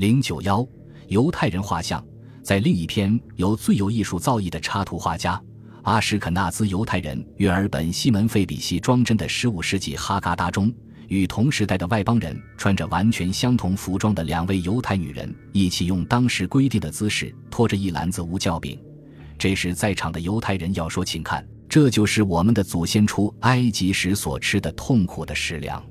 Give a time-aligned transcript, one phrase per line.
[0.00, 0.66] 零九幺
[1.08, 2.02] 犹太人画像，
[2.42, 5.38] 在另一篇由最有艺术造诣的插图画家
[5.82, 10.72] 阿什肯纳兹犹太人约尔本西门费比西装帧的十五世纪哈嘎达中。
[11.08, 18.82] 与同时代的外邦人穿着完全相同服装的两位犹太女人一起用当时规定的姿势拖着一篮子无酵饼，
[19.36, 25.84] 这时在场的犹太人要说：“请看，这就是我们的祖先出埃及时所吃的痛苦的食粮。”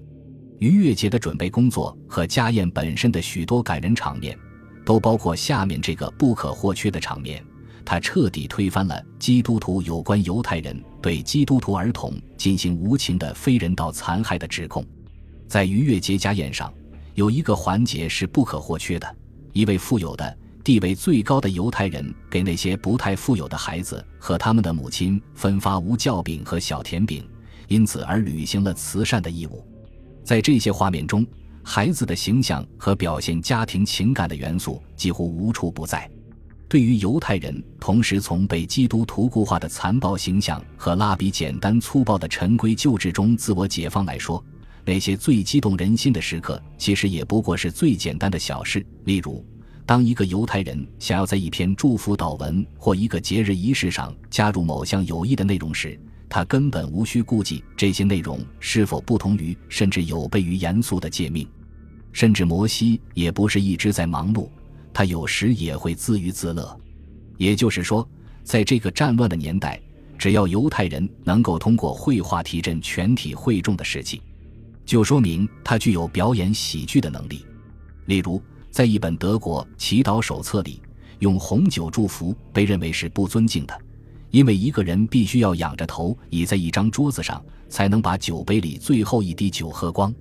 [0.60, 4.38] 逾越节的准备工作和家宴本身的许多感人场面，
[4.86, 7.44] 都包括下面这个不可或缺的场面。
[7.86, 14.86] 它彻底推翻了基督徒有关犹太人对基督徒儿童进行无情的非人道残害的指控。
[15.48, 16.72] 在逾越节家宴上，
[17.16, 19.16] 有一个环节是不可或缺的。
[19.54, 27.28] 一位富有的、地位最高的犹太人给那些不太富有的孩子和他们的母亲分发无酵饼和小甜饼，
[27.70, 29.66] 因此而履行了慈善的义务。
[30.30, 31.26] 在这些画面中，
[31.64, 36.08] 孩子的形象和表现家庭情感的元素几乎无处不在。
[36.68, 44.46] 对于犹太人同时从被基督徒固化的残暴形象和蜡笔简单粗暴的陈规旧制中自我解放来说，
[44.86, 48.86] 那些最激动人心的时刻，其实也不过是最简单的小事。
[49.06, 49.44] 例如，
[49.84, 56.00] 当一个犹太人想要在一篇祝福祷文或一个节日仪式上加入某项有益的内容时，
[56.30, 61.48] 他根本无需顾忌这些内容是否不同于甚至有悖于严肃的诫命。
[62.14, 64.48] 甚至摩西也不是一直在忙碌，
[64.94, 66.80] 他有时也会自娱自乐。
[67.38, 68.08] 也就是说，
[68.44, 69.80] 在这个战乱的年代，
[70.18, 74.22] 只要犹太人能够通过绘画提振全体会众的士气。
[74.86, 77.46] 就说明他具有表演喜剧的能力。
[78.06, 80.82] 例如，在一本德国祈祷手册里，
[81.20, 83.82] 用红酒祝福被认为是不尊敬的，
[84.32, 90.14] 因为一个人必须要仰着头倚在一张桌子上，才能把酒杯里最后一滴酒喝光。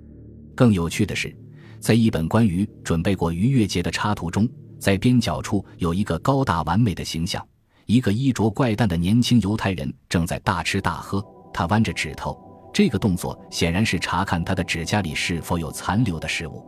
[0.55, 1.35] 更有趣的是，
[1.79, 7.47] 在一本关于准备过逾越节的插图中，在边角处有一个高大完美的形象，
[7.87, 12.37] 一个衣着怪诞的年轻犹太人正在大吃大喝，他弯着指头。
[12.73, 16.65] 这个动作显然是查看他的指甲里是否有残留的食物。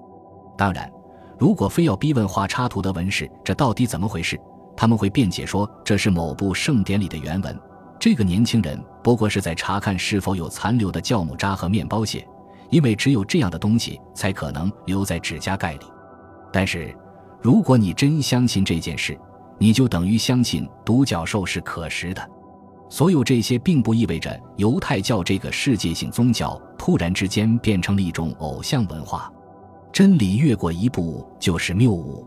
[0.56, 0.90] 当然，
[1.38, 4.40] 如果非要逼问画插图的文士这到底怎么回事，
[4.80, 7.54] 他们会辩解说这是某部圣典里的原文。
[7.98, 12.26] 这个年轻人不过是在查看是否有残留的酵母渣和面包屑，
[12.70, 15.80] 因为只有这样的东西才可能留在指甲盖里。
[16.50, 16.96] 但是，
[17.42, 19.20] 如果你真相信这件事，
[19.58, 22.30] 你就等于相信独角兽是可食的。
[22.88, 29.30] 所有这些并不意味着犹太教这个世界性宗教突然之间变成了一种偶像文化。
[29.92, 32.26] 真理越过一步就是谬误。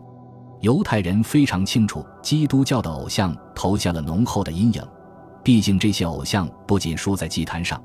[0.64, 4.82] 犹太人非常清楚，基督教的偶像投下了浓厚的阴影。
[5.42, 7.78] 毕竟这些偶像不仅输在祭坛上，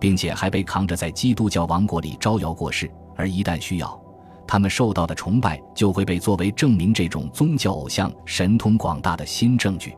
[0.00, 2.90] 并且还被扛着在基督教王国里招摇过市。
[3.16, 4.02] 而一旦需要，
[4.46, 9.94] 他们受到的崇拜就会被作为证明这种宗教偶像神通广大的新证据。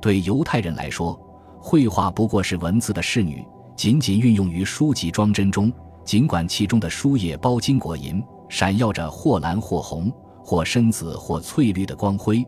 [0.00, 1.20] 对犹太人来说，
[1.58, 5.72] 绘画不过是文字的侍女，仅仅运用于书籍装帧中。
[6.04, 10.12] 尽管其中的书页包金裹银，闪耀着或蓝或红、
[10.44, 12.44] 或深紫或翠绿的光辉，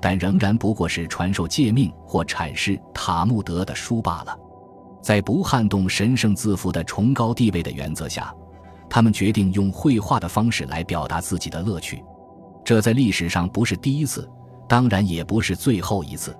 [0.00, 4.38] 但仍然不过是传授诫命或阐释塔木德的书罢了。
[5.02, 8.32] 在不撼动神圣字符的崇高地位的原则下，
[8.88, 12.04] 他们决定用绘画的方式来表达自己的乐趣。
[12.64, 14.30] 这在历史上不是第一次，
[14.68, 16.36] 当然也不是最后一次，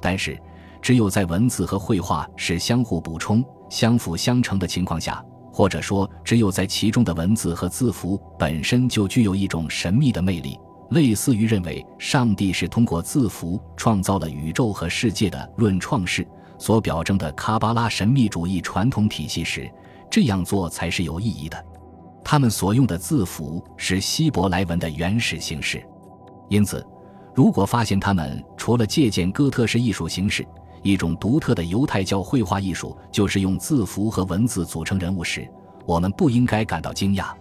[0.00, 0.38] 但是。
[0.82, 10.58] 只有在文字和绘画是相互补充、相辅相成的情况下，或者说，只有在其中的文字和字符本身就具有一种神秘的魅力，
[10.90, 16.26] 类似于认为上帝是通过字符创造了宇宙和世界的论创世
[16.58, 19.70] 所表征的卡巴拉神秘主义传统体系时，
[20.10, 21.64] 这样做才是有意义的。
[22.24, 25.84] 他们所用的字符是希伯来文的原始形式，
[26.48, 26.86] 因此，
[27.34, 30.46] 如果发现他们除了借鉴哥特式艺术形式，
[30.82, 35.48] 一种独特的犹太教绘画艺术，就是用字符和文字组成人物时，
[35.86, 37.32] 我们不应该感到惊讶。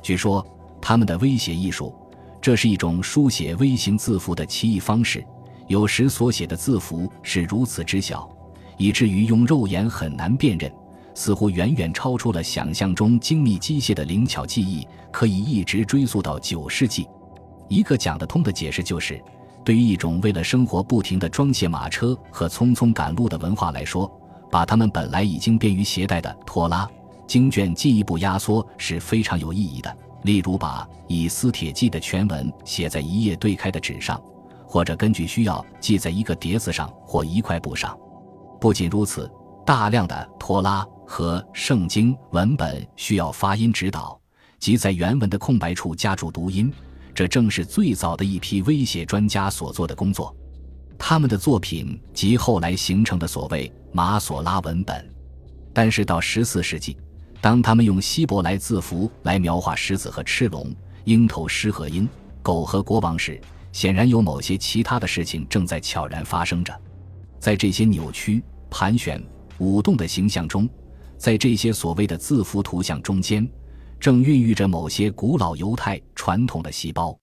[0.00, 0.46] 据说
[0.80, 1.94] 他们的威胁艺术，
[2.40, 5.24] 这是一种书写微型字符的奇异方式。
[5.66, 8.30] 有时所写的字符是如此之小，
[8.76, 10.72] 以至于用肉眼很难辨认，
[11.12, 17.08] 似乎远远超出了想象中精密机械的灵巧技艺，可以一直追溯到九世纪。
[17.68, 19.20] 一个讲得通的解释就是。
[19.66, 24.08] 对于一种为了生活不停地装卸马车和匆匆赶路的文化来说，
[24.48, 26.88] 把他们本来已经便于携带的拖拉
[27.26, 29.92] 经卷进一步压缩是非常有意义的。
[30.22, 34.22] 例如，把《以斯帖记》的全文写在一页对开的纸上，
[34.68, 37.98] 或者根据需要记在一个碟子上或一块布上。
[38.60, 39.28] 不仅如此，
[39.66, 44.16] 大量的拖拉和圣经文本需要发音指导，
[44.60, 46.72] 即在原文的空白处加注读音。
[47.16, 50.36] 这正是最早的一批威胁专家所做的工作。
[50.98, 55.10] 他们的作品及后来形成的所谓马索拉文本。
[55.72, 56.94] 但是到十四世纪，
[57.40, 60.70] 当他们用希伯来字符来描画狮子和赤龙、
[61.04, 62.06] 鹰头狮和鹰、
[62.42, 63.40] 狗和国王时，
[63.72, 66.78] 显然有某些其他的事情正在悄然发生着。
[67.38, 69.22] 在这些扭曲、盘旋、
[69.56, 70.68] 舞动的形象中，
[71.16, 73.48] 在这些所谓的字符图像中间，
[73.98, 77.16] 正孕育着某些古老犹太传统的细胞。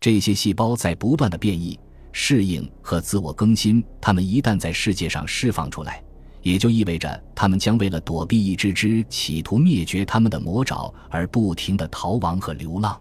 [0.00, 1.78] 这些细胞在不断的变异、
[2.12, 3.84] 适应和自我更新。
[4.00, 6.02] 它们一旦在世界上释放出来，
[6.42, 12.98] 也就意味着他们将为了躲避一只只企图灭绝他们的魔爪而不停的逃亡和流浪。